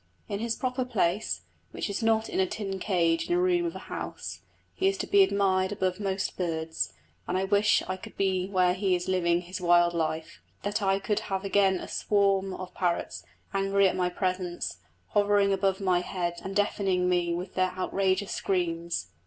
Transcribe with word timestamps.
In 0.27 0.39
his 0.39 0.55
proper 0.55 0.83
place, 0.83 1.41
which 1.69 1.87
is 1.87 2.01
not 2.01 2.27
in 2.27 2.39
a 2.39 2.47
tin 2.47 2.79
cage 2.79 3.29
in 3.29 3.35
a 3.35 3.39
room 3.39 3.65
of 3.67 3.75
a 3.75 3.85
house, 3.85 4.39
he 4.73 4.87
is 4.87 4.97
to 4.97 5.05
be 5.05 5.21
admired 5.21 5.71
above 5.71 5.99
most 5.99 6.37
birds; 6.37 6.93
and 7.27 7.37
I 7.37 7.43
wish 7.43 7.83
I 7.87 7.97
could 7.97 8.17
be 8.17 8.47
where 8.47 8.73
he 8.73 8.95
is 8.95 9.07
living 9.07 9.41
his 9.41 9.61
wild 9.61 9.93
life; 9.93 10.41
that 10.63 10.81
I 10.81 10.97
could 10.97 11.19
have 11.29 11.45
again 11.45 11.75
a 11.79 11.87
swarm 11.87 12.51
of 12.55 12.73
parrots, 12.73 13.23
angry 13.53 13.87
at 13.87 13.95
my 13.95 14.09
presence, 14.09 14.77
hovering 15.09 15.53
above 15.53 15.79
my 15.79 15.99
head 15.99 16.41
and 16.43 16.55
deafening 16.55 17.07
me 17.07 17.35
with 17.35 17.53
their 17.53 17.71
outrageous 17.77 18.31
screams. 18.31 19.09